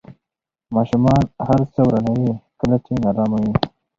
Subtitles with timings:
[0.75, 3.53] ماشومان هر څه ورانوي کله چې نارامه وي.